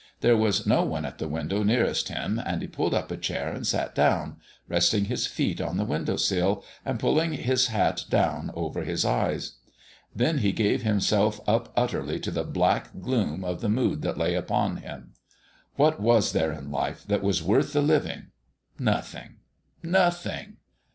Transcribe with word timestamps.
There 0.21 0.35
was 0.35 0.65
no 0.65 0.83
one 0.83 1.05
at 1.05 1.19
the 1.19 1.27
window 1.27 1.61
nearest 1.61 2.09
him, 2.09 2.41
and 2.43 2.63
he 2.63 2.67
pulled 2.67 2.95
up 2.95 3.11
a 3.11 3.17
chair 3.17 3.51
and 3.53 3.67
sat 3.67 3.93
down, 3.93 4.37
resting 4.67 5.05
his 5.05 5.27
feet 5.27 5.61
on 5.61 5.77
the 5.77 5.85
window 5.85 6.15
sill 6.15 6.65
and 6.83 6.99
pulling 6.99 7.33
his 7.33 7.67
hat 7.67 8.05
down 8.09 8.49
over 8.55 8.81
his 8.83 9.05
eyes. 9.05 9.57
Then 10.15 10.39
he 10.39 10.53
gave 10.53 10.81
himself 10.81 11.39
up 11.47 11.71
utterly 11.77 12.19
to 12.21 12.31
the 12.31 12.43
black 12.43 12.99
gloom 12.99 13.43
of 13.45 13.61
the 13.61 13.69
mood 13.69 14.01
that 14.01 14.17
lay 14.17 14.33
upon 14.33 14.77
him. 14.77 15.13
What 15.75 15.99
was 16.01 16.31
there 16.31 16.51
in 16.51 16.71
life 16.71 17.05
that 17.05 17.21
was 17.21 17.43
worth 17.43 17.71
the 17.73 17.83
living? 17.83 18.31
Nothing 18.79 19.35
nothing. 19.83 20.57